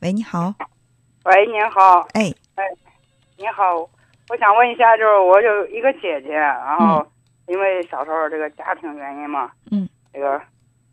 [0.00, 0.54] 喂，你好。
[1.24, 2.06] 喂，您好。
[2.14, 2.64] 哎哎，
[3.36, 3.76] 你好，
[4.28, 7.06] 我想问一下，就是我有一个姐姐，然后
[7.46, 10.40] 因为小时候这个家庭原因嘛，嗯，这个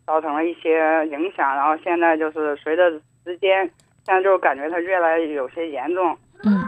[0.06, 2.90] 造成了一些影响，然后现在就是随着
[3.24, 3.64] 时间，
[4.06, 6.18] 现在就是感觉她越来越有些严重。
[6.44, 6.64] 嗯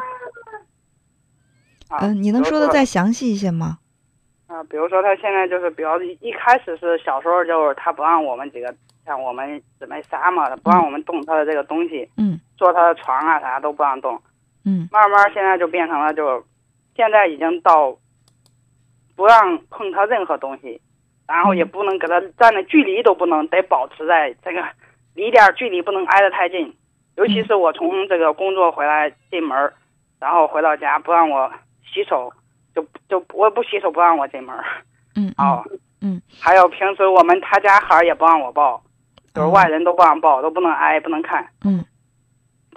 [2.20, 3.80] 你能说的再详细一些吗？
[4.48, 8.74] 啊，比如说她现在就是比较一一开始是小时候就是她不让我们几个
[9.08, 14.22] 像我们姊妹仨嘛，他不让我们动他的这个东西，嗯坐他的床啊啥都不让动。
[14.66, 16.44] 嗯慢慢现在就变成了就，
[16.94, 17.98] 现在已经到
[19.16, 20.82] 不让碰他任何东西，
[21.26, 24.62] 然后也不能给他站的距离都不能，得保持在这个
[25.16, 26.76] 离点儿距离不能挨得太近。
[27.16, 29.74] 尤其是我从这个工作回来进门儿，
[30.20, 31.52] 然后回到家不让我
[31.92, 32.32] 洗手，
[32.76, 34.64] 就就我不洗手不让我进门儿。
[35.16, 35.64] 嗯哦，
[36.02, 38.80] 嗯，还有平时我们他家孩儿也不让我抱，
[39.38, 41.48] 就是哦外人都不让抱，都不能挨，不能看。
[41.64, 41.86] 嗯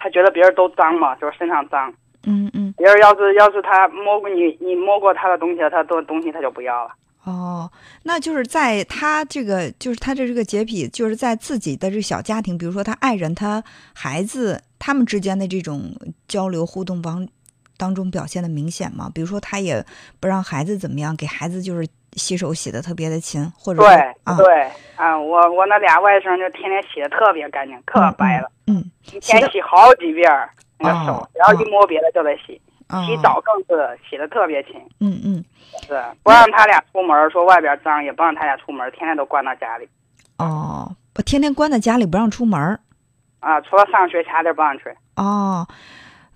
[0.03, 1.93] 他觉得别人都脏嘛，就是身上脏。
[2.27, 6.91] 嗯嗯别人要是要是他摸过你，你摸过他的东西，他的东西他就不要了。
[7.25, 7.71] 哦，
[8.05, 13.63] 那就是在他这个，就是他的这个洁癖，就是在自己的这个小家庭，比如说他爱人、他
[13.95, 15.95] 孩子他们之间的这种
[16.27, 17.29] 交流互动当
[17.81, 19.11] 当中表现的明显吗？
[19.15, 19.83] 比如说他也
[20.21, 30.31] 不让孩子怎么样，给孩子就是洗手洗的特别的勤，或者对说啊，对啊，我我那俩外甥就天天洗的特别干净，可白了，嗯，一天洗好几遍
[30.79, 32.61] 那个手哦，只要一摸别的就得洗。
[32.89, 35.45] 啊，洗澡更是洗的特别勤，嗯嗯
[35.87, 39.89] 是不让他俩出门，说外边脏，也不让他俩出门，天天都关到家里
[40.39, 42.59] 哦，我天天关在家里不让出门
[43.39, 44.85] 啊，除了上学其他地儿不让去。
[45.15, 45.65] 哦。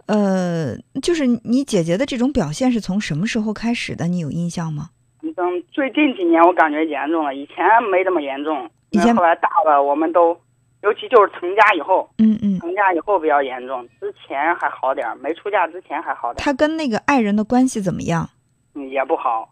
[0.07, 4.07] 呃，就是你姐姐的这种表现是从什么时候开始的？
[4.07, 4.91] 你有印象吗？
[5.35, 10.39] 等最近几年我感觉严重了，以前没这么严重，以前后来大了，我们都，
[10.83, 18.31] 尤其就是成家以后，嗯嗯，成家以后比较严重，之前还好点儿，没出嫁之前还好点儿，他跟那个爱人的关系怎么样？
[18.75, 19.49] 嗯也不好，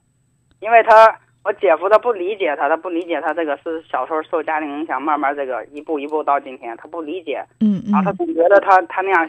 [0.60, 9.28] 因为他我姐夫他不理解他，他不理解他这个是小时候受家庭影响，慢慢这个一步一步到今天，他不理解，嗯然后他嗯总觉得他他那样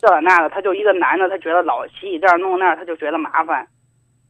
[0.00, 3.68] 这那的，他就一个男的，他觉得老洗这儿弄那儿，他就觉得麻烦，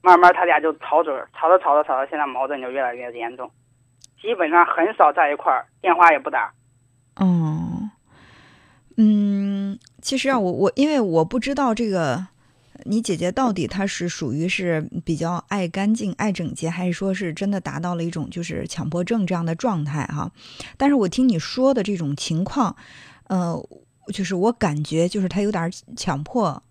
[0.03, 3.50] 慢慢他俩就吵嘴，吵着吵着吵着，现在矛盾就越来越严重，
[4.20, 6.53] 基本上很少在一块儿，电话也不打。
[7.16, 7.91] 哦，
[8.97, 12.26] 嗯，其实啊，我我因为我不知道这个
[12.84, 20.30] 你姐姐到底她是属于是比较爱干净、爱整洁，还是说是真的达到了一种就是强迫症这样的状态哈。
[20.76, 22.75] 但是我听你说的这种情况，
[23.28, 23.54] 呃，
[24.08, 26.62] 就是我感觉就是他有点强迫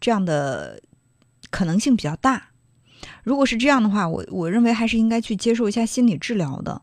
[0.00, 0.80] 这样的
[1.50, 2.50] 可能性比较大。
[3.22, 6.82] 如果是这样的话，我我认为还是应该去接受一下心理治疗的，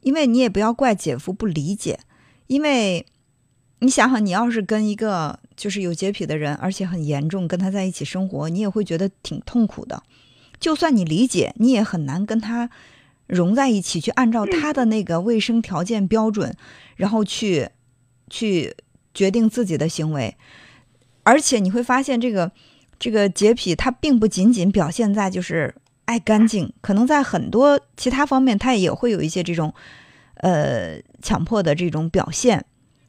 [0.00, 1.98] 因为你也不要怪姐夫不理解，
[2.46, 3.04] 因为
[3.80, 10.02] 你想想，你要是跟一个就是有洁癖的人，而且很严重，跟他在一起生活，你也会觉得挺痛苦的。
[10.60, 12.70] 就算你理解，你也很难跟他
[13.26, 16.56] 融在一起，去按照他的那个卫生条件标准，
[16.94, 17.68] 然后去
[18.30, 18.74] 去
[19.16, 20.36] 决定自己的行为。
[21.24, 22.52] 而且你会发现，这个
[23.00, 29.74] 这个洁癖，它并不仅仅表现在就是爱干净，可能在很多其他方面，它也会有一些这种
[30.36, 32.64] 呃强迫的这种表现。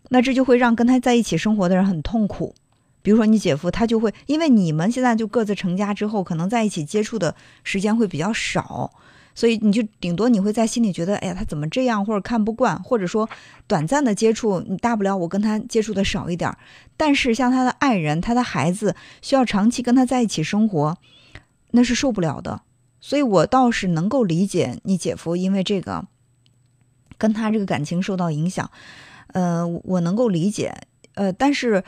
[0.10, 2.56] 那这就会让跟他在一起生活的人很痛苦。
[3.02, 8.92] 比如说你姐夫，他就会因为你们现在就各自成家之后，可能在一起接触的时间会比较少，
[9.38, 13.30] 所以你就顶多你会在心里觉得，哎呀，他怎么这样，或者看不惯，或者说
[13.68, 16.58] 短暂的接触，你大不了我跟他接触的少一点儿。
[16.98, 20.98] 但是像他的爱人、他的孩子，需要长期跟他在一起生活，
[21.70, 22.62] 那是受不了的。
[23.00, 26.08] 所以我倒是能够理解你姐夫因为这个
[27.20, 28.72] 跟他这个感情受到影响。
[29.34, 30.74] 呃，我能够理解，
[31.14, 31.84] 呃，但是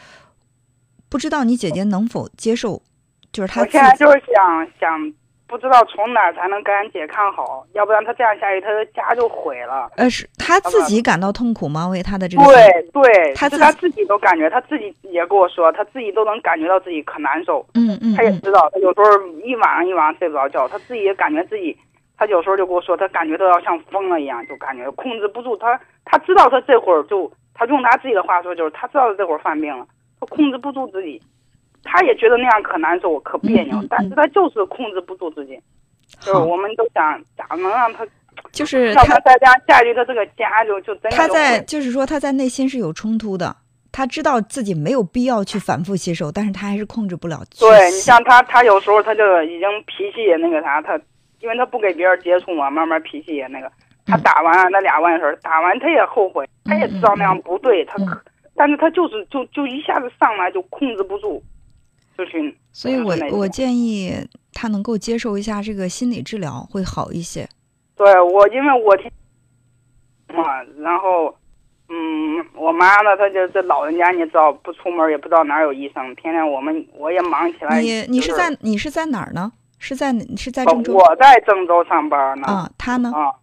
[1.10, 2.84] 不知道你姐姐能否接受，
[3.32, 5.14] 就是她自我现在，就是想想，
[5.50, 9.90] 不知道从哪儿才能跟俺姐看好，要不然她这样下去，她的家就毁了。
[9.98, 11.88] 呃，是她自己感到痛苦吗？
[11.88, 12.54] 为她的这个对
[12.94, 17.66] 对，她自己是她自己都感觉，她自己也跟我说，她自己都能感觉到自己可难受。
[17.74, 21.76] 嗯嗯嗯她也知道，她有时候一晚上一晚上睡不着觉，她自己也感觉自己，
[22.16, 25.58] 她有时候就跟我说，她感觉都要像疯了一样，就感觉控制不住。
[25.58, 29.86] 她她知道她这会儿就，她用她自己的话说，就是她知道她这会儿犯病了，
[30.20, 31.20] 她控制不住自己，
[31.84, 35.60] 她也觉得那样可难受，可别扭嗯嗯嗯，但是他就是控制不住自己。
[36.20, 38.06] 就是，我们都想咋能让他，
[38.52, 43.56] 就是她让她再这样下去，她这个家就就真的就她在毁就是说他在内心是有冲突的，
[43.92, 51.00] 他知道自己没有必要去反复洗手，但是他还是控制不了对你像他，他有时候他就已经脾气也那个啥，他
[51.42, 53.72] 因为他不给别人接触嘛，慢慢脾气也那个。
[54.06, 58.20] 他嗯打完那俩完事儿，打完他也后悔，他也知道那样不对，他可
[58.56, 61.42] 但是他就是就就一下子上来就控制不住，
[62.20, 62.56] 就是。
[62.72, 64.14] 所以我我建议
[64.54, 67.48] 他能够接受一下这个心理治疗会好一些。
[67.96, 69.12] 对我，因为我听
[70.34, 71.36] 嘛，然后，
[71.90, 77.82] 嗯，我妈呢，她就这老人家，你知道，不出门也不知道哪有医生，天天我们我也忙起来。
[77.82, 79.52] 你你就是在你是在哪儿呢？
[79.80, 82.48] 是在是在哦郑州我在郑州上班呢。
[82.48, 82.70] 啊？
[82.78, 83.12] 他呢？
[83.16, 83.34] 啊，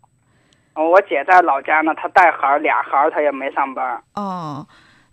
[0.82, 4.02] 我姐在老家呢，她带孩儿俩孩儿，她也没上班。
[4.14, 4.66] 哦，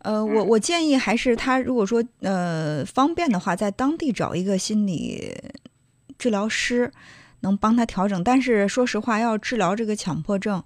[0.03, 5.35] 呃，嗯我我建议还是他如果说呃方便的话，在当地找一个心理
[6.17, 6.91] 治疗师，
[7.39, 8.23] 能帮他调整。
[8.23, 10.63] 但是说实话，要治疗这个强迫症，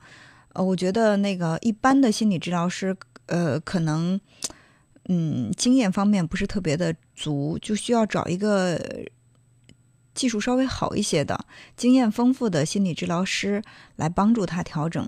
[0.53, 2.95] 呃，我觉得那个一般的心理治疗师，
[3.27, 4.19] 呃，可能
[5.07, 8.79] 嗯经验方面不是特别的足，就需要找一个。
[10.17, 11.39] 技术稍微好一些的、
[11.75, 13.61] 经验丰富的心理治疗师
[13.97, 15.07] 来帮助他调整。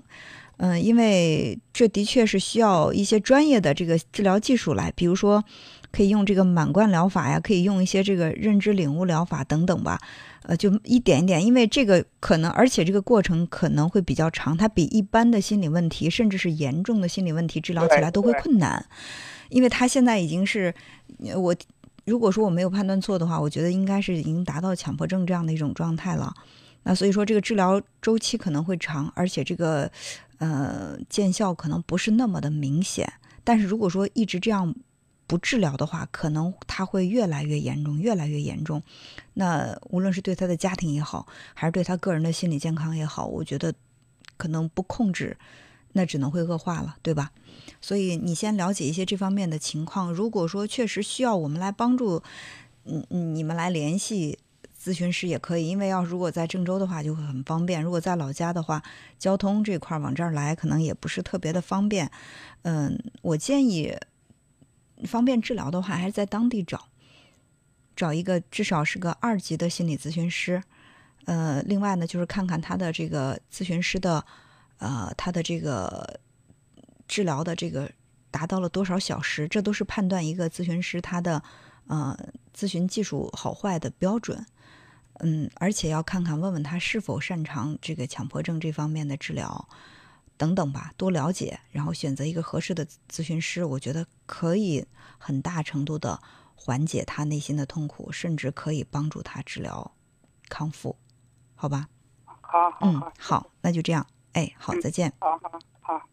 [0.62, 5.42] 嗯，因为这的确是需要一些专业的这个治疗技术来，比如说
[5.90, 9.98] 可以用这个满贯疗法呀，可以用一些这个认知领悟疗法等等吧。
[10.42, 18.84] 呃，就一点一点，因为这个可能，而且这个过程可能会比较长，它比一般的心理问题，甚至是严重的心理问题治疗起来都会困难，
[19.48, 20.74] 因为他现在已经是
[21.24, 21.56] 呃我。
[22.06, 26.32] 如果说我没有判断错的话，我觉得应该是已经达到强迫症这样的一种状态了。
[26.82, 29.88] 那所以说，这个治疗周期可能会长，而且这个
[30.40, 33.12] 呃见效可能不是那么的明显。
[33.44, 34.74] 但是如果说一直这样
[35.26, 38.82] 不治疗的话，可能它会越来越严重，越来越严重。
[39.34, 43.72] 那无论是对他的家庭也好，还是对他个人的心理健康也好，我觉得
[44.36, 45.38] 可能不控制，
[45.92, 47.30] 那只能会恶化了，对吧？
[47.80, 50.12] 所以你先了解一些这方面的情况。
[50.12, 52.22] 如果说确实需要我们来帮助，
[52.84, 54.38] 嗯嗯，你们来联系
[54.82, 58.82] 咨询师也可以，因为要如果在郑州的话就会很方便，如果在老家的话，
[59.18, 62.10] 交通这块儿往这儿来可能也不是特别的方便。
[62.62, 63.94] 嗯，我建议
[65.04, 66.88] 方便治疗的话，还是在当地找，
[67.94, 70.62] 找一个至少是个二级的心理咨询师。
[71.26, 74.24] 呃，另外呢，就是看看他的这个咨询师的，
[74.78, 76.20] 呃，他的这个。
[77.10, 77.90] 治疗的这个
[78.30, 81.42] 达到了多少小时，这都是判断一个咨询师他的
[81.88, 82.16] 呃
[82.56, 84.46] 咨询技术好坏的标准。
[85.22, 89.68] 嗯，而且要看看问问他是否擅长这个强迫症这方面的治疗
[90.36, 94.86] 等等吧，多了解，然后选择一个合适的咨询师，我觉得可以
[95.18, 96.20] 很大程度的
[96.54, 99.92] 缓解他内心的痛苦，甚至可以帮助他治疗
[100.48, 100.96] 康复，
[101.54, 101.88] 好吧？
[102.24, 105.12] 好，好，嗯好，，那就这样，哎，好，再见。
[105.20, 105.58] 好好好。
[105.80, 106.08] 好，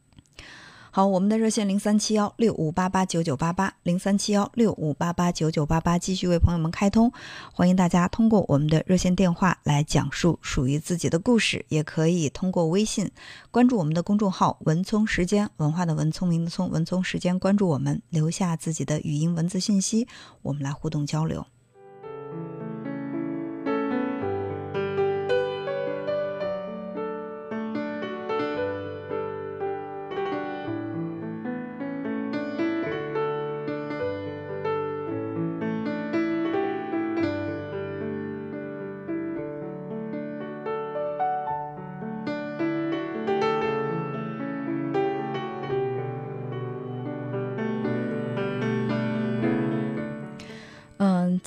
[0.98, 7.14] 好我们的热线零三七幺六五八八九九八八零三七幺六五八八九九八八继续为朋友们开通，
[7.54, 13.12] 欢迎大家通过我们的热线电话来讲述属于自己的故事，也可以通过微信
[13.52, 20.08] 关注我们的公众号“文聪时间”，文化的文，聪明的聪，文聪时间，关注我们，留下自己的语音文字信息，
[20.42, 21.46] 我们来互动交流。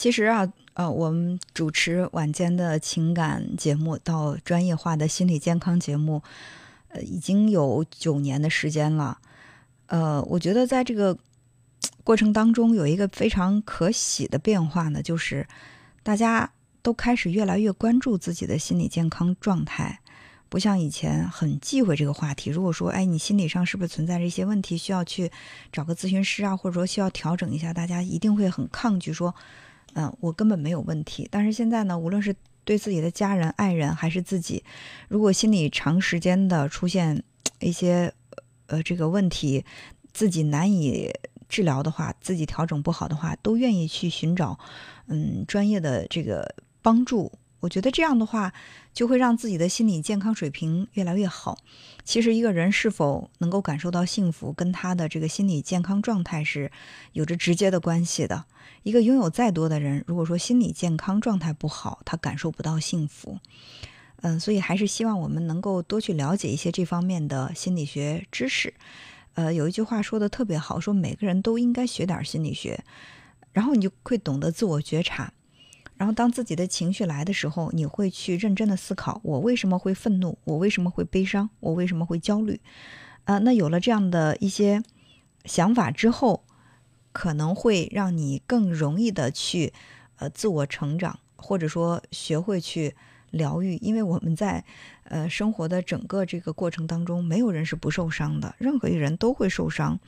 [0.00, 6.22] 其实啊，呃，我们主持晚间的情感节目到专业化的心理健康节目，
[6.88, 9.18] 呃，已经有九年的时间了。
[9.88, 11.18] 呃，我觉得在这个
[12.02, 15.46] 过程当中有一个非常可喜的变化呢，就是
[16.02, 20.00] 大家都开始越来越关注自己的心理健康状态。
[20.48, 22.48] 不像以前很忌讳这个话题。
[22.48, 25.30] 如果说，哎，你心理上是不是存在着一些问题，需要去
[25.70, 29.34] 找个咨询师啊，或者说需要调整一下，大家一定会很抗拒说，
[29.94, 31.28] 嗯、我根本没有问题。
[31.30, 34.62] 但是现在呢，无论是对自己的家人、爱人还是自己，
[35.08, 37.22] 如果心里长时间的出现
[37.60, 38.12] 一些
[38.66, 39.64] 呃这个问题，
[40.12, 41.10] 自己难以
[41.48, 44.58] 治疗的话，自己调整不好的话，都愿意去寻找
[45.08, 47.32] 嗯专业的这个帮助。
[47.60, 48.52] 我觉得这样的话，
[48.92, 51.58] 就会让自己的心理健康水平越来越好。
[52.04, 56.72] 其实，一个人是否能够感受到幸福，跟他的这个心理健康状态是
[57.12, 58.46] 有着直接的关系的。
[58.82, 63.38] 一个拥有再多的人，如果说心理健康状态不好，他感受不到幸福。
[64.22, 68.74] 嗯，所以还是希望我们能够多去了解一些这方面的心理学知识。
[69.34, 72.82] 呃，有一句话说的特别好，说每个人都应该学点心理学，
[73.52, 75.32] 然后你就会懂得自我觉察。
[76.00, 80.38] 然后，当自己的情绪来的时候，你会去认真的思考：我为什么会愤怒？
[80.44, 81.50] 我为什么会悲伤？
[81.60, 82.58] 我为什么会焦虑？
[83.24, 84.82] 啊、那有了这样的一些
[85.44, 86.42] 想法之后，
[87.12, 89.74] 可能会让你更容易的去
[90.16, 92.96] 呃自我成长，或者说学会去
[93.30, 93.76] 疗愈。
[93.82, 94.64] 因为我们在
[95.04, 100.00] 呃生活的整个这个过程当中，没有人是不受伤的，任何一个人都会受伤。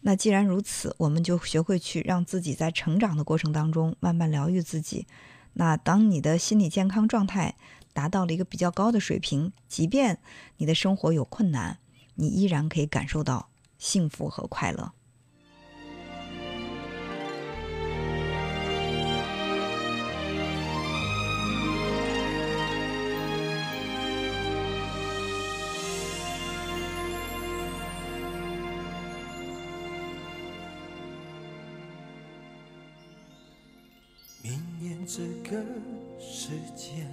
[0.00, 5.06] 那既然如此，我们就学会去让自己在成长的过程当中慢慢疗愈自己。
[5.54, 7.56] 那当你的心理健康状态
[7.92, 10.18] 达到了一个比较高的水平，即便
[10.58, 11.78] 你的生活有困难，
[12.14, 14.92] 你依然可以感受到幸福和快乐。
[35.18, 35.60] 这个
[36.16, 37.04] 时间，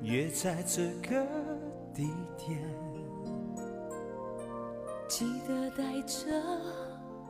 [0.00, 1.26] 约在这个
[1.92, 2.08] 地
[2.38, 2.56] 点，
[5.08, 6.40] 记得带着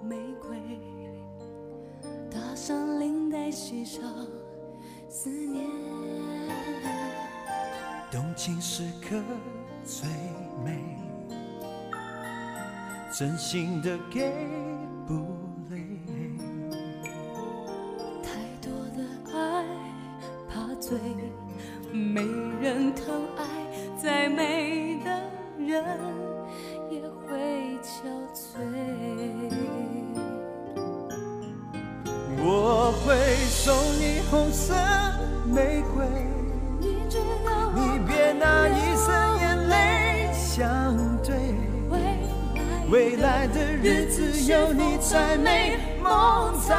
[0.02, 0.58] 玫瑰，
[2.30, 4.02] 搭上领带，系上
[5.08, 5.64] 思念。
[8.10, 9.16] 动情时刻
[9.82, 10.06] 最
[10.62, 10.98] 美，
[13.10, 14.30] 真心的给
[20.88, 20.96] 醉，
[21.90, 22.22] 没
[22.62, 23.42] 人疼爱，
[24.00, 25.10] 再美的
[25.58, 25.84] 人
[26.88, 28.54] 也会憔悴。
[32.38, 33.16] 我会
[33.48, 34.74] 送你红色
[35.44, 36.06] 玫瑰，
[36.78, 41.34] 你知道你别拿一生眼泪相对。
[42.88, 46.76] 未来的日子有你才美，梦才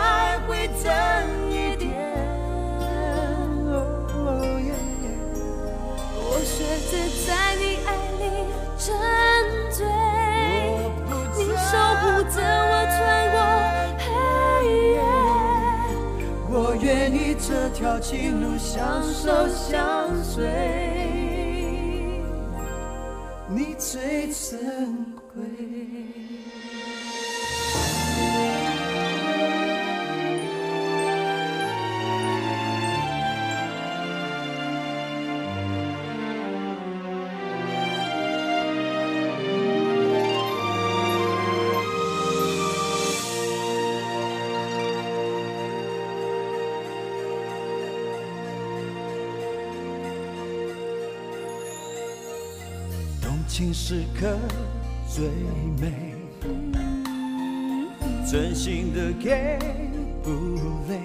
[18.00, 20.46] 情路相守相随，
[23.50, 25.44] 你最珍贵。
[53.58, 54.38] 情时刻
[55.10, 55.30] 最
[55.82, 55.92] 美，
[58.24, 59.58] 真心的给
[60.22, 60.30] 不
[60.88, 61.00] 累。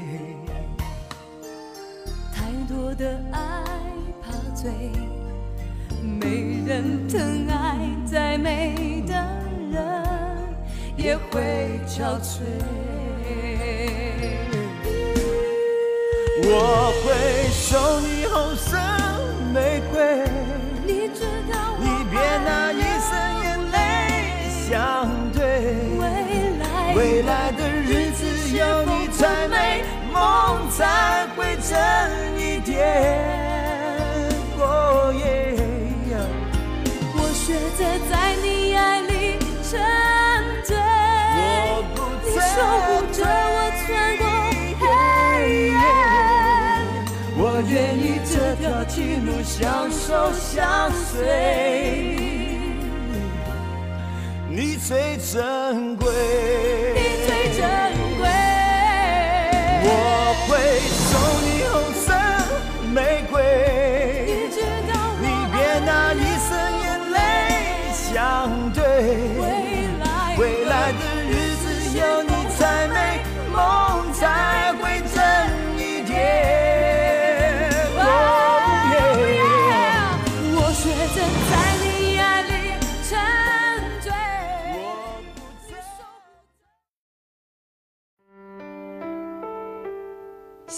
[2.31, 3.41] 太多的爱
[4.21, 4.71] 怕醉，
[6.21, 9.15] 没人疼爱，再美的
[9.73, 10.05] 人
[10.95, 12.43] 也会憔悴。
[16.45, 18.77] 我会送你红色
[19.55, 20.52] 玫瑰。
[22.45, 23.11] 那一生
[23.43, 23.77] 眼泪
[24.69, 24.73] 相
[25.33, 25.41] 对，
[26.95, 28.21] 未来的日子
[28.57, 31.71] 有你才美，梦才会真
[32.39, 32.71] 一点。
[37.15, 37.47] 我学
[37.77, 38.13] 着在
[38.43, 38.47] 你
[38.77, 39.13] 爱里
[39.69, 39.73] 沉
[40.65, 40.71] 醉，
[42.25, 42.41] 你守
[42.87, 43.87] 护着我穿
[44.17, 44.23] 过
[44.81, 44.83] 黑
[45.69, 45.75] 夜。
[47.37, 48.97] 我愿意这条情
[49.27, 52.12] 路相守相随。
[54.93, 56.07] 最珍贵，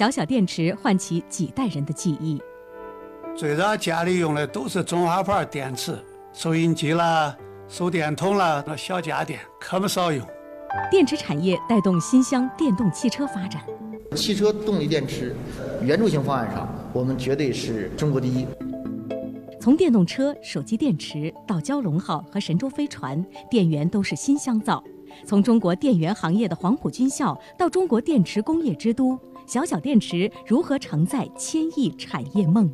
[0.05, 2.39] 小小电池唤起几代人的记忆。
[3.35, 5.97] 最早家里用的都是中华牌电池，
[6.31, 7.35] 收音机啦、
[7.69, 10.23] 手电筒啦，那小家电可不少用。
[10.91, 13.63] 电池产业带动新乡电动汽车发展。
[14.15, 15.35] 汽车动力电池
[15.83, 18.47] 圆柱形方案上，我们绝对是中国第一。
[19.59, 24.85] 从电动车、手机电池到蛟龙号和神舟飞船，电源都是新乡造。
[25.25, 29.19] 从中国电源行业的黄埔军校到中国电池工业之都。
[29.47, 32.71] 小小电池如何承载千亿产业梦？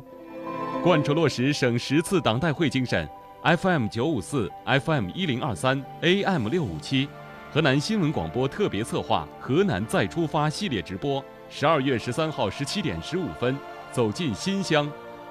[0.81, 3.07] 贯彻落实省十次党代会精神
[3.43, 7.07] ，FM 九五四，FM 一零二三，AM 六五七，
[7.51, 13.55] 河南新闻广播特别策划《河南再出发》系列直播，十二月十三号十七点十五分，
[13.91, 14.89] 走进新乡，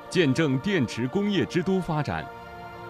[0.08, 2.24] 见证电池工业之都发展。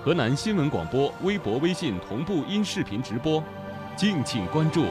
[0.02, 3.42] 河南新闻广播微博、微信同步音视频直播，
[3.96, 4.86] 敬请关注。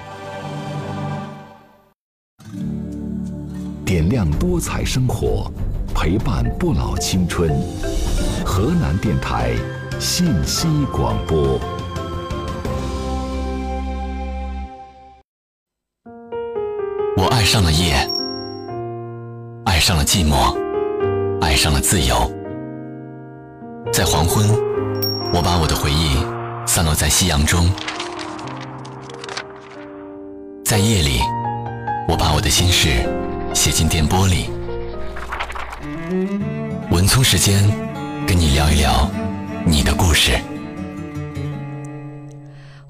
[3.89, 5.51] 点亮多彩生活，
[5.95, 7.49] 陪伴不老青春。
[8.45, 9.55] 河南电台
[9.99, 11.59] 信息广播。
[17.17, 17.95] 我爱上了夜，
[19.65, 20.55] 爱上了寂寞，
[21.41, 22.31] 爱上了自由。
[23.91, 24.47] 在黄昏，
[25.33, 26.23] 我把我的回忆
[26.67, 27.65] 散落在夕阳中；
[30.63, 31.21] 在夜里，
[32.07, 32.89] 我把我的心事
[33.53, 34.49] 写进电波里。
[36.91, 37.63] 文聪时间，
[38.25, 39.09] 跟你聊一聊
[39.65, 40.39] 你的故事。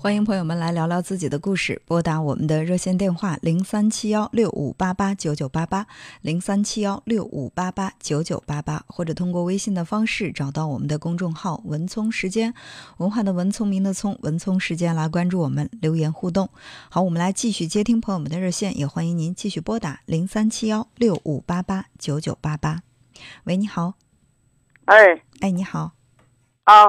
[0.02, 5.86] 欢迎朋友们来聊聊自己的故事，拨打我们的热线电话零三七幺六五八八九九八八
[6.22, 12.54] 零三七幺六五八八九九八八，或者通过微信的方式找到我们的公众号“文聪时间”，
[13.00, 16.50] 文化的文，聪明的聪，文聪时间来关注我们，留言互动。
[16.90, 22.84] 好，我们来继续接听朋友们的热线，也欢迎您继续拨打零三七幺六五八八九九八八。
[23.44, 23.96] 喂，你好。
[24.86, 24.96] 哎
[25.42, 25.92] 哎，你好。
[26.64, 26.86] 啊，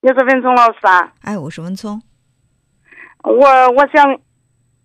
[0.00, 1.12] 你是文聪老师啊？
[1.20, 2.02] 哎，我是文聪。
[3.22, 4.18] 我我想，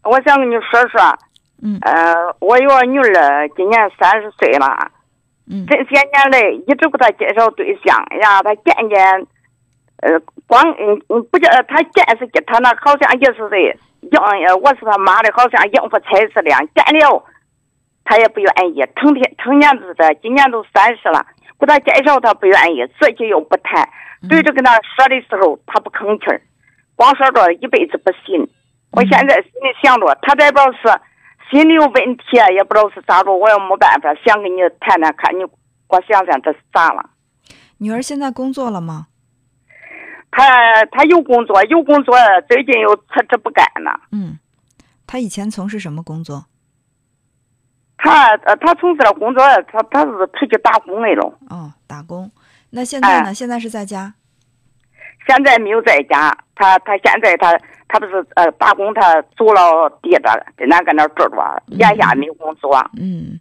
[0.03, 1.17] 我想跟你说说，
[1.63, 4.91] 嗯，呃，我有个女儿，今年三十岁了，
[5.49, 9.27] 嗯，这些年来一直给她介绍对象呀，她渐渐，
[10.01, 13.57] 呃，光嗯嗯不叫她见识给她那好像也是的
[14.11, 14.23] 养，
[14.61, 17.23] 我是他妈的，好像应付差事的，见了，
[18.03, 21.25] 她也不愿意，成天成年子的，今年都三十了，
[21.59, 23.87] 给她介绍她不愿意，自己又不谈，
[24.29, 26.41] 对着跟她说的时候，她不吭气儿。
[26.95, 28.47] 光说着一辈子不信，
[28.91, 31.01] 我现在心里想着，他这边是
[31.51, 32.23] 心里有问题，
[32.55, 35.51] 也不知道是咋着，我也没办法，想跟你谈谈，看你给
[35.89, 37.09] 我想想这是咋了。
[37.77, 39.07] 女儿现在工作了吗？
[40.31, 42.15] 她她有工作，有工作，
[42.49, 43.99] 最近又辞职不干了。
[44.11, 44.39] 嗯，
[45.05, 46.45] 她以前从事什么工作？
[47.97, 51.37] 她呃，她从事的工作，她她是出去打工来了。
[51.49, 52.31] 哦，打工。
[52.71, 53.33] 那现在呢？
[53.33, 54.13] 现在是在家。
[55.27, 57.57] 现在没有在家，他他现在他
[57.87, 62.77] 他不是呃打工，他租了地的，在那搁那住着，眼下没有工作。
[62.97, 63.39] 嗯，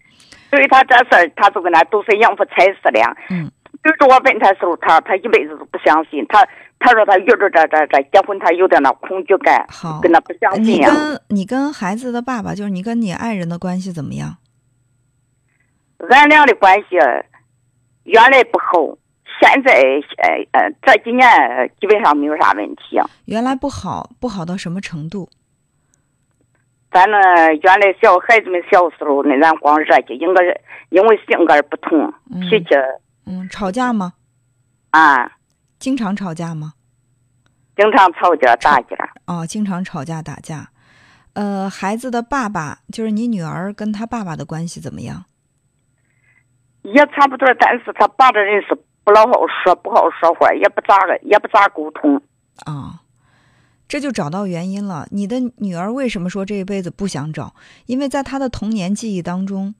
[0.50, 3.00] 所以他这事儿，他就跟那都是应付差事的。
[3.30, 3.50] 嗯，
[3.82, 6.24] 就是我问他时候，他他一辈子都不相信。
[6.28, 6.46] 他
[6.78, 10.88] 他说他遇着这这这结婚，他有点那恐惧感，好，跟他不相信呀。
[10.90, 14.36] 你跟你跟孩子的爸爸，就是你跟你爱人的关系怎么样？
[16.10, 16.96] 俺俩的关系
[18.04, 18.98] 原来不好。
[19.40, 19.72] 现在
[20.18, 21.28] 呃呃这几年
[21.80, 23.00] 基本上没有啥问题。
[23.26, 25.28] 原来不好，不好到什么程度？
[26.90, 32.14] 反正原来小孩子们小时候，那咱光热气，应该是因为性格不同，
[32.48, 32.68] 脾气。
[33.26, 34.12] 嗯，吵架吗？
[34.90, 35.32] 啊，
[35.80, 36.74] 经常吵架吗？
[37.76, 38.96] 经常吵架打架。
[39.26, 40.70] 哦，经常吵架打架。
[41.32, 45.24] 呃，孩子的爸爸，就是你女儿跟他爸爸的关系怎么样？
[46.82, 48.78] 也差不多，但是他爸的人是。
[49.04, 52.20] 不老好说，不好说话，也不咋个，也不咋沟通。
[52.64, 53.02] 啊，
[53.86, 55.06] 这就找到原因了。
[55.10, 57.54] 你的女儿为什么说这一辈子不想找？
[57.86, 59.74] 因为在她的童年记忆当中，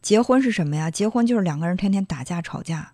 [0.00, 0.90] 结婚是什么呀？
[0.90, 2.92] 结婚就是两个人天天打架吵架。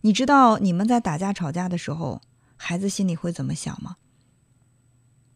[0.00, 2.22] 你知道你们在打架吵架的时候，
[2.56, 3.96] 孩子心里会怎么想吗？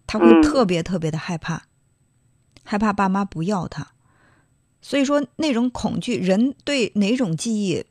[0.07, 1.64] 他会特别特别的害怕，
[2.64, 3.88] 害怕爸妈不要他。
[4.81, 7.85] 所以说，那种恐惧，人对哪种记忆？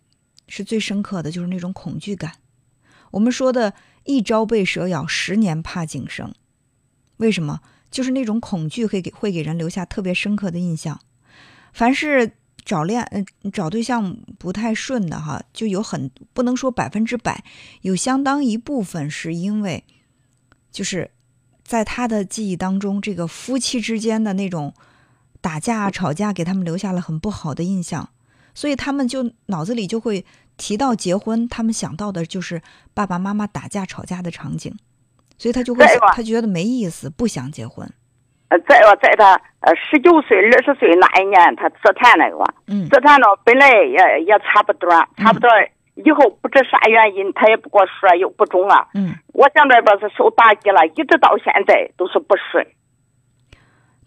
[0.48, 2.34] 是最深刻的就是那种恐惧感。
[3.12, 3.74] 我们说的
[4.06, 6.34] “一朝被蛇咬，十年怕井绳”，
[7.18, 7.62] 为什么？
[7.90, 11.00] 就是那种恐惧会给会给人留下特别深刻的印象。
[11.72, 12.34] 凡是
[12.66, 17.46] 找恋嗯找对象不太顺的哈，就有很不能说百分之百，
[17.82, 19.86] 有相当一部分是因为，
[20.70, 21.12] 就是
[21.64, 24.74] 在他的记忆当中，这个夫妻之间的那种
[25.40, 28.10] 打架吵架，给他们留下了很不好的印象。
[28.58, 30.26] 所以他们就脑子里就会
[30.58, 32.60] 提到结婚，他们想到的就是
[32.92, 34.74] 爸爸妈妈打架吵架的场景，
[35.38, 37.88] 所以他就会他觉得没意思，不想结婚。
[38.50, 45.48] 呃，在我在他呃十九岁、二十岁那一年，他自谈那个，嗯，自谈了本来也也差不多，差不多
[45.94, 48.88] 以后不知啥原因，他也不跟我说，又不中啊。
[48.96, 52.66] 嗯，我想这边是受打击了，一直到现在都是不顺。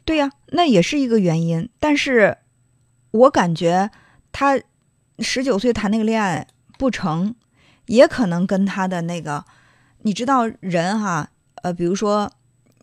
[0.05, 2.39] 对呀，那也是一个原因，但是
[3.13, 3.93] 我感觉。
[4.33, 4.61] 他
[5.19, 6.47] 十九岁谈那个恋爱
[6.79, 7.35] 不成，
[7.87, 9.45] 也可能跟他的那个，
[10.03, 12.31] 你知道人哈，呃，比如说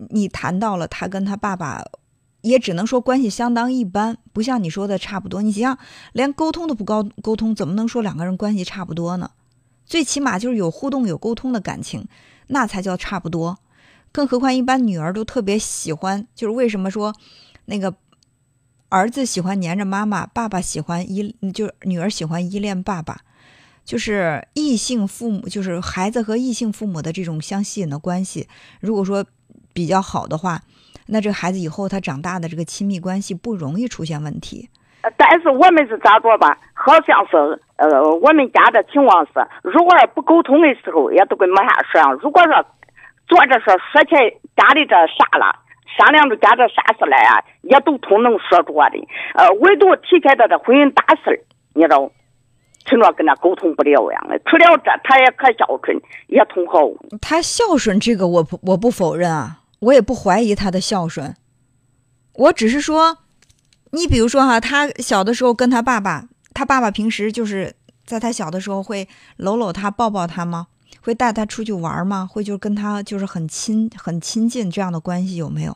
[0.09, 1.83] 你谈到了他跟他爸爸，
[2.41, 5.41] 也只能说关系相当一般，不像你说的差不多。
[5.41, 5.77] 你想，
[6.13, 9.31] 连沟通都不高沟通，怎么能说两个人关系差不多呢？
[9.85, 12.07] 最起码就是有互动、有沟通的感情，
[12.47, 13.57] 那才叫差不多。
[14.11, 17.15] 更何况一般女儿都特别喜欢，就是为什么说
[17.65, 17.93] 那个
[18.89, 23.17] 儿子喜欢黏着妈妈，爸爸喜欢依，就是女儿喜欢依恋爸爸。
[23.83, 28.47] 就是异性父母，就是孩子和异性父母的这种相吸引的关系，
[28.81, 29.23] 如果说
[29.73, 30.59] 比较好的话，
[31.07, 34.69] 那这孩子以后他长大的这个亲密关系不容易出现问题。
[35.15, 36.57] 但是我们是咋着吧？
[36.73, 37.37] 好像是
[37.77, 37.87] 呃，
[38.19, 39.31] 我们家的情况是，
[39.63, 42.65] 如果不沟通的时候，也都跟没啥说；如果说
[43.27, 44.11] 坐着说说起
[44.57, 45.55] 家里这啥了，
[45.97, 49.07] 商量着家这啥事来啊，也都通能说着的。
[49.33, 52.11] 呃，唯独提起到这婚姻大事你知道。
[52.89, 56.79] 成了跟他沟通不了样的，除了这，他也可孝顺，也通好。
[57.19, 61.35] 他孝顺这个，我不我不否认啊，我也不怀疑他的孝顺。
[62.33, 63.17] 我只是说，
[63.91, 69.05] 你比如说哈，他小的时候跟他爸爸，他爸爸平时就是在他小的时候会
[69.35, 70.67] 搂搂他、抱抱他吗？
[71.01, 72.25] 会带他出去玩吗？
[72.25, 75.75] 会就跟他就是很亲、很亲近这样的关系有没有？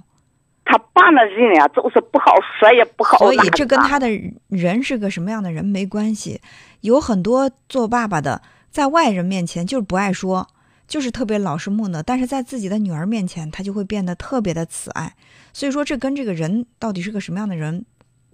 [0.71, 3.17] 他爸那人呀，就是不好说，也不好。
[3.17, 4.07] 所以这跟他的
[4.47, 6.39] 人是个什么样的人没关系。
[6.79, 10.47] 有很多做爸爸的，在外人面前就是不爱说，
[10.87, 15.13] 就是特别老实木讷，但是在自己的女儿面前，他就会变得特别的慈爱。
[15.51, 17.85] 所以说，这跟这个人到底是个什么样的人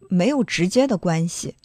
[0.07, 1.55] 没有直接的关系。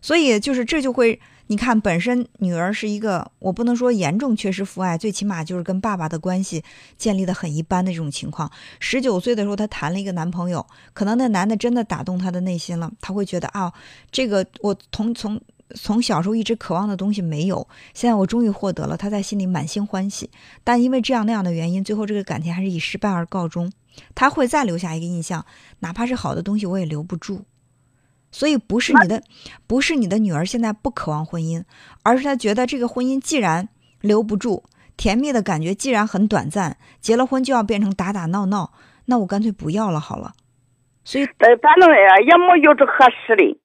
[0.00, 6.62] 所以就是这就会，你看，本身女儿是一个，我不能说严重缺失父爱，最起码就是跟爸爸的关系
[6.96, 8.50] 建立的很一般的这种情况。
[8.80, 13.72] 十九岁的时候，她谈了一个男朋友，可能那男的真的打动她的内心了，她会觉得啊，
[14.10, 15.40] 这个我从从。
[15.74, 20.30] 从小时候一直渴望的东西没有，现在我终于获得了，她在心里满心欢喜。
[20.62, 23.72] 但因为这样那样的原因，最后这个感情还是以失败而告终。
[24.14, 25.44] 她会再留下一个印象，
[25.80, 27.44] 哪怕是好的东西，我也留不住。
[28.36, 29.22] 所以不是你的，
[29.66, 31.64] 不是你的女儿现在不渴望婚姻，
[32.02, 33.66] 而是她觉得这个婚姻既然
[34.02, 34.62] 留不住，
[34.94, 38.74] 甜蜜的感觉既然很短暂，结了婚就要变成打打闹闹，
[39.06, 40.34] 那我干脆不要了好了。
[41.02, 43.58] 所以，呃，反正也没有这合适的。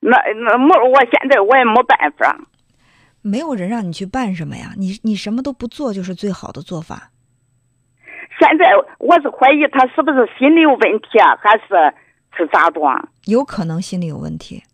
[0.00, 2.40] 那那没，我现在我也没办法。
[3.20, 4.72] 没有人让你去办什么呀？
[4.78, 7.10] 你你什么都不做就是最好的做法。
[8.40, 8.64] 现在
[8.98, 11.94] 我是怀疑他是不是心理有问题啊，还是
[12.36, 13.08] 是咋断？
[13.24, 14.64] 有可能心理有问题。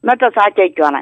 [0.00, 0.98] 那这咋解决呢？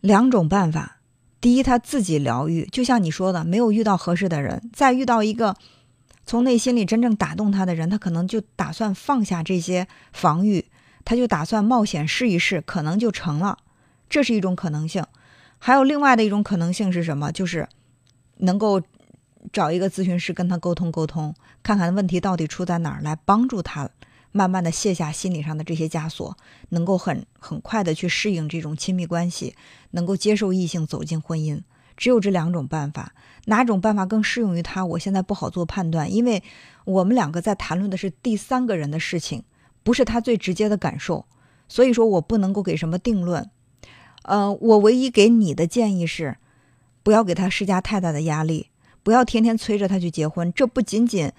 [0.00, 0.98] 两种办法。
[1.40, 5.56] 第一，他自己疗愈，就像你说的，没有遇到合适的人，再遇到一个
[6.24, 10.66] 从内心里真正打动他的人，他可能就打算放下这些防御。
[11.04, 13.58] 他就打算冒险试一试，可能就成了，
[14.08, 15.04] 这是一种可能性。
[15.58, 17.30] 还有另外的一种可能性是什么？
[17.30, 17.68] 就是
[18.38, 18.80] 能够
[19.52, 23.90] 找一个咨询师跟他沟通沟通，看看问题到底出在哪儿，来帮助他
[24.36, 26.36] 慢慢的卸下心理上的这些枷锁，
[26.70, 29.54] 能够很很快的去适应这种亲密关系，
[29.92, 31.62] 能够接受异性走进婚姻。
[31.96, 34.84] 只有这两种办法，哪种办法更适用于他？
[34.84, 36.42] 我现在不好做判断，因为
[36.84, 39.44] 我们两个在谈论的是第三个人的事情。
[39.84, 41.26] 不是他最直接的感受，
[41.68, 43.48] 所以说我不能够给什么定论。
[44.22, 46.38] 呃，我唯一给你的建议是，
[47.02, 48.70] 不要给他施加太大的压力，
[49.02, 50.50] 不要天天催着他去结婚。
[50.52, 51.30] 这不仅仅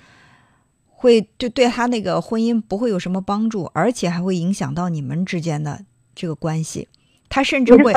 [1.05, 5.79] 会对对他那个婚姻不会有什么帮助，而且还会影响到你们之间的
[6.15, 6.87] 这个关系。
[7.29, 7.93] 他甚至会，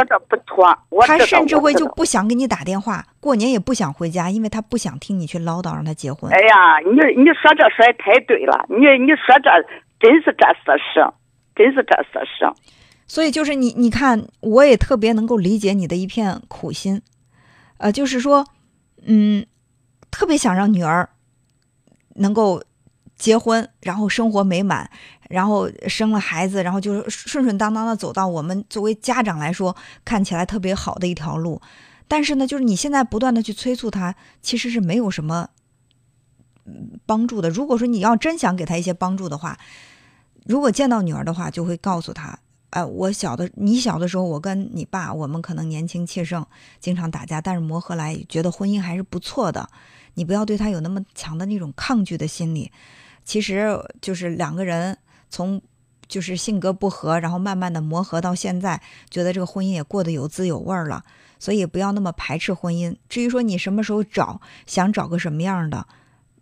[1.07, 6.31] 他甚至会就不想给你打电话，过年也不想回家，因为他不想听你去唠叨让他结婚。
[6.31, 6.91] 哎呀，你
[7.21, 9.51] 你说这说的太对了，你你说这。
[10.01, 11.13] 真是这事实，
[11.57, 12.49] 真是这事实。
[13.09, 17.03] 所以就是你，你看，我也特别能够理解你的一片苦心，
[17.79, 18.47] 呃，就是说，
[19.05, 19.45] 嗯，
[20.09, 21.09] 特别想让女儿
[22.15, 22.63] 能够
[23.19, 24.89] 结婚，然后生活美满，
[25.29, 31.61] 然后生了孩子，然后就是顺顺当当的走到我们作为家长来说看起来特别好的一条路。
[32.07, 35.51] 但是呢，就是你现在不断的去催促他，其实是没有什么
[37.05, 37.51] 帮助的。
[37.51, 39.59] 如果说你要真想给他一些帮助的话，
[40.47, 42.39] 如果见到女儿的话，就会告诉他
[42.71, 46.47] ：“哎，我小的，你小的时候，我跟你爸，我们可能年轻气盛，
[46.81, 49.69] 经常打架，但是磨合来，觉得婚姻还是不错的。
[50.15, 52.73] 你不要对他有那么强的那种抗拒的心理。
[53.29, 54.97] 其实就是两个人
[55.29, 55.61] 从
[56.09, 61.05] 就是性格不合，然后慢慢的磨合到现在，觉得这个婚姻也过得有滋有味了。
[61.39, 62.97] 所以不要那么排斥婚姻。
[63.07, 65.87] 至于说你什么时候找，想找个什么样的，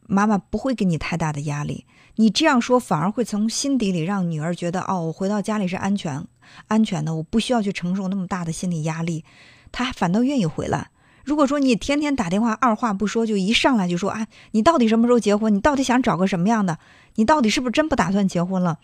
[0.07, 1.85] 妈妈不会给你太大的压力。”
[2.19, 6.25] 你这样说反而会从心底里让女儿觉得，哦，我回到家里是安全、
[6.69, 9.25] 安全的，我不需要去承受那么大的心理压力，
[9.73, 10.91] 她反倒愿意回来。
[11.27, 15.53] 如果说你天天打电话，二话不说就一上来就说啊，你到底什么时候结婚？
[15.53, 16.79] 你到底想找个什么样的？
[17.17, 18.79] 你到底是不是真不打算结婚了？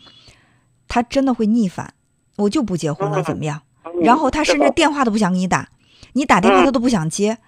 [0.89, 1.95] 他真的会逆反，
[2.37, 3.63] 我就不结婚了，怎么样？
[4.03, 5.69] 然后他甚至电话都不想给你打，
[6.15, 7.39] 你打电话他都不想接，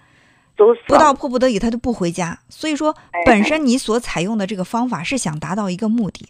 [0.87, 2.39] 不到迫不得已他就不回家。
[2.47, 6.29] 所以说，本身你所采用的这个方法是想达到一个目的，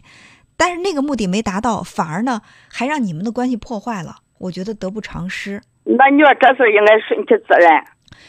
[0.56, 5.62] 但是那个目的没达到，反而呢还让你们的关系破坏了，我觉得得不偿失。
[5.84, 7.86] 那你说这事应该顺其自然，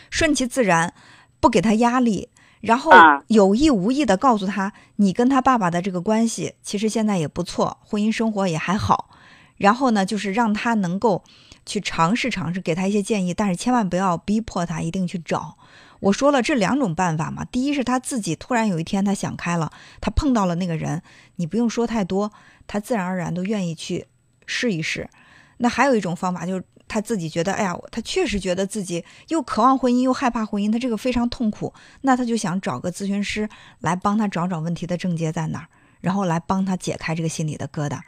[0.09, 0.93] 顺其自然，
[1.39, 2.29] 不给他压力，
[2.61, 9.09] 然后啊有意无意的告诉他，你跟他爸爸的这个关系其实现在也不错，婚姻生活也还好。
[9.57, 11.23] 然后呢，就是让他能够
[11.65, 15.57] 去尝试尝试，给他一些建议，但是千万不要逼迫他一定去找。
[15.99, 21.01] 我说了这两种办法嘛，第一是他自己突然有一天他想开了，他碰到了那个人，
[21.37, 22.31] 你不用说太多，
[22.67, 24.05] 他自然而然都愿意去
[24.45, 25.09] 试一试。
[25.57, 33.47] 那还有一种方法就是他自己觉得，哎呀，他确实觉得自己又渴望婚姻又害怕婚姻，他这个非常痛苦，那他就想找个咨询师
[33.81, 35.65] 来帮他找找问题的症结在哪儿，
[36.01, 37.99] 然后来帮他解开这个心里的疙瘩。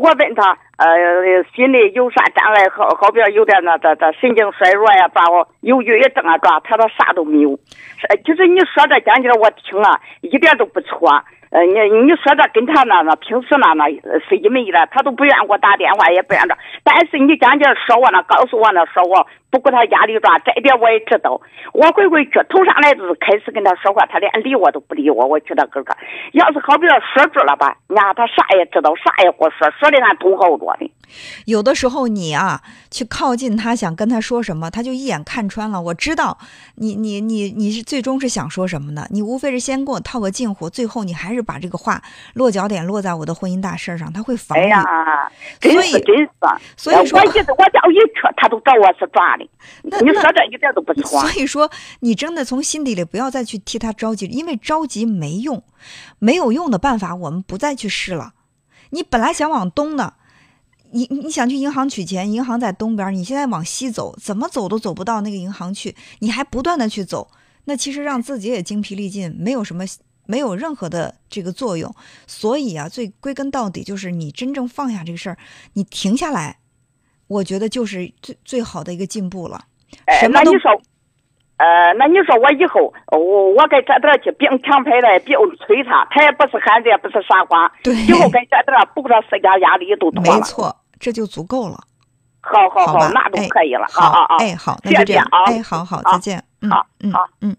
[0.00, 0.88] 我问他，呃，
[1.54, 2.68] 心里有啥障碍？
[2.70, 7.50] 好，好比有点那这这神经衰弱呀，把我有抑郁症啊，抓他说啥都没有。
[8.08, 11.10] 呃，就是你说这讲解我听了一点都不错。
[11.52, 13.84] 呃，你你说这跟他那那平时那那
[14.26, 16.56] 是一门一的，他都不愿给我打电话，也不愿这。
[16.82, 21.38] 但是你讲解说我呢，告诉我呢，说我不顾他压力抓，这一点我也知道。
[21.74, 25.26] 我回回去头上来就是开始跟他说话，他连理我都不理我。
[25.26, 25.94] 我觉得哥哥，
[26.32, 30.90] 要是好比说说住了吧，你看他啥也知道，啥也给我说，说的俺懂好多的。
[31.44, 35.82] 有的时候你啊，去靠近他，想跟他说什么，他就一眼看穿了。
[35.82, 36.38] 我知道
[36.76, 42.02] 你你你你是最终是想说什么的，你无非是先给我套个近乎，最后你还是把这个话
[42.34, 44.62] 落脚点落在我的婚姻大事上，他会防御。
[44.62, 44.84] 哎呀，
[45.60, 46.30] 真是真是。
[46.76, 49.48] 所以说，我一直我叫一去，他都找我是抓的。
[49.82, 51.20] 你说这一点都不错。
[51.20, 55.62] 所以说，你真的从心底里不要再去替他着急，因为着急没用，
[56.18, 58.32] 没有用的办法我们不再去试了。
[58.90, 60.14] 你本来想往东的。
[60.94, 67.30] 你你想去银行取钱，银行在东边，你现在往西走，怎么走都走不到那个银行去，你还不断的去走，
[67.64, 69.86] 那其实让自己也精疲力尽，没有什么，
[70.32, 71.94] 没有任何的这个作用。
[72.26, 75.36] 所以啊，最归根到底就是你真正放下这个事儿，
[75.74, 76.56] 你停下来，
[77.28, 79.56] 我觉得就是最最好的一个进步了。
[80.06, 80.72] 哎，那你说，
[81.58, 90.32] 呃，那你说我以后我我该这点去并强迫的，不用催他，他也不是汉子，也不是傻瓜，对，以后跟这点不给他施加压力都多了。
[90.32, 90.74] 没错。
[91.02, 91.76] 这就足够了，
[92.40, 94.36] 好好好，那都可以了，好啊啊！
[94.38, 97.56] 哎，好，那就这样啊，哎，好好，再见，嗯，嗯好，嗯。